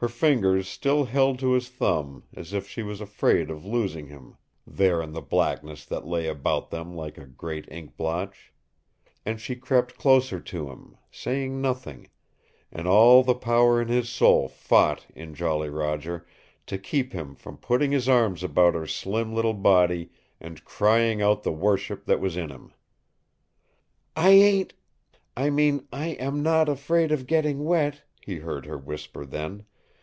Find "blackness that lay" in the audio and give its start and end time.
5.20-6.28